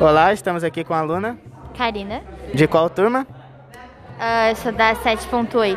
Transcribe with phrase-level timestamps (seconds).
[0.00, 1.36] Olá, estamos aqui com a aluna.
[1.76, 2.22] Karina.
[2.54, 3.26] De qual turma?
[4.18, 5.76] Uh, eu sou da 7.8.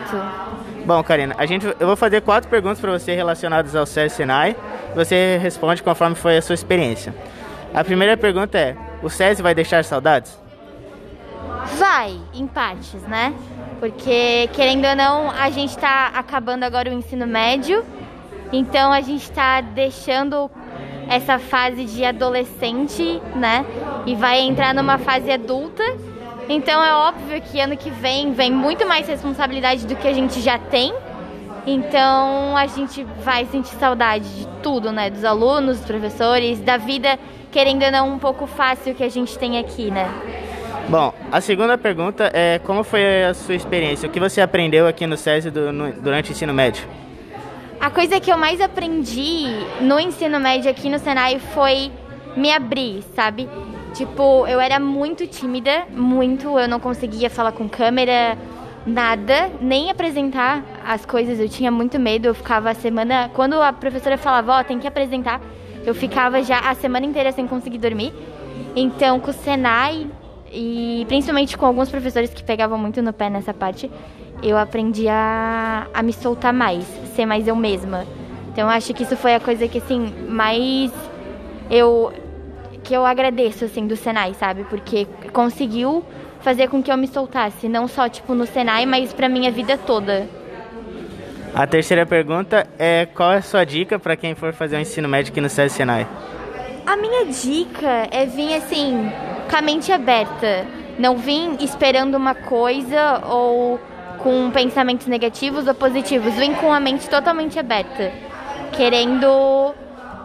[0.85, 4.55] Bom, Karina, a gente, eu vou fazer quatro perguntas para você relacionadas ao SESI Sinai.
[4.95, 7.13] Você responde conforme foi a sua experiência.
[7.73, 10.39] A primeira pergunta é: o SESI vai deixar saudades?
[11.77, 13.33] Vai, em partes, né?
[13.81, 17.83] Porque, querendo ou não, a gente está acabando agora o ensino médio,
[18.53, 20.49] então a gente está deixando
[21.13, 23.65] essa fase de adolescente, né?
[24.05, 25.83] E vai entrar numa fase adulta.
[26.49, 30.41] Então é óbvio que ano que vem vem muito mais responsabilidade do que a gente
[30.41, 30.93] já tem.
[31.65, 35.09] Então a gente vai sentir saudade de tudo, né?
[35.09, 37.17] Dos alunos, dos professores, da vida,
[37.51, 40.09] querendo ou não, um pouco fácil que a gente tem aqui, né?
[40.89, 44.07] Bom, a segunda pergunta é como foi a sua experiência?
[44.07, 46.85] O que você aprendeu aqui no SESI do, no, durante o ensino médio?
[47.83, 49.43] A coisa que eu mais aprendi
[49.81, 51.91] no ensino médio aqui no Senai foi
[52.33, 53.49] me abrir, sabe?
[53.93, 58.37] Tipo, eu era muito tímida, muito, eu não conseguia falar com câmera,
[58.87, 63.73] nada, nem apresentar as coisas, eu tinha muito medo, eu ficava a semana, quando a
[63.73, 65.41] professora falava, ó, oh, tem que apresentar,
[65.85, 68.13] eu ficava já a semana inteira sem conseguir dormir.
[68.77, 70.07] Então, com o Senai
[70.53, 73.91] e principalmente com alguns professores que pegavam muito no pé nessa parte,
[74.43, 78.05] eu aprendi a, a me soltar mais, ser mais eu mesma.
[78.51, 80.91] Então eu acho que isso foi a coisa que assim mais
[81.71, 82.11] eu
[82.83, 84.65] que eu agradeço assim do Senai, sabe?
[84.65, 86.03] Porque conseguiu
[86.41, 89.77] fazer com que eu me soltasse, não só tipo no Senai, mas para minha vida
[89.77, 90.27] toda.
[91.55, 94.81] A terceira pergunta é qual é a sua dica para quem for fazer o um
[94.81, 96.07] ensino médio aqui no SESI Senai?
[96.85, 99.09] A minha dica é vir assim,
[99.49, 100.65] com a mente aberta,
[100.99, 103.79] não vir esperando uma coisa ou
[104.23, 108.11] com pensamentos negativos ou positivos, vem com a mente totalmente aberta,
[108.71, 109.75] querendo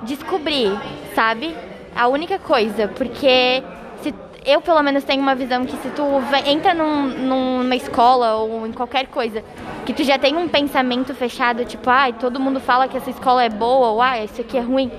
[0.05, 0.71] descobrir,
[1.15, 1.55] sabe?
[1.97, 3.63] A única coisa, porque
[4.01, 4.15] se
[4.47, 6.05] eu pelo menos tenho uma visão que se tu
[6.47, 9.43] entra num, numa escola ou em qualquer coisa,
[9.85, 13.11] que tu já tem um pensamento fechado, tipo, ai, ah, todo mundo fala que essa
[13.11, 14.93] escola é boa, ou ah, isso aqui é ruim,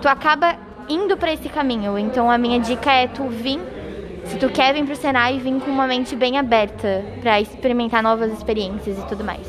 [0.00, 0.56] tu acaba
[0.88, 1.98] indo para esse caminho.
[1.98, 3.60] Então a minha dica é tu vir
[4.28, 8.32] se tu quer vir pro Senai, vim com uma mente bem aberta para experimentar novas
[8.32, 9.46] experiências e tudo mais.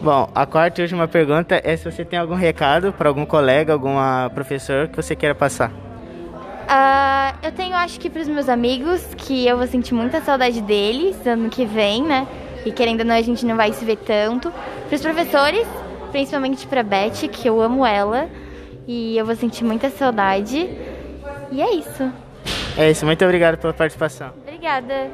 [0.00, 3.72] Bom, a quarta e última pergunta é se você tem algum recado para algum colega,
[3.72, 5.70] alguma professor que você queira passar.
[5.70, 10.60] Uh, eu tenho, acho que para os meus amigos, que eu vou sentir muita saudade
[10.60, 12.28] deles ano que vem, né?
[12.64, 14.52] E querendo ou não, a gente não vai se ver tanto.
[14.86, 15.66] Para os professores,
[16.12, 18.28] principalmente para Beth, que eu amo ela.
[18.86, 20.68] E eu vou sentir muita saudade.
[21.50, 22.12] E é isso.
[22.78, 24.32] É isso, muito obrigado pela participação.
[24.40, 25.10] Obrigada.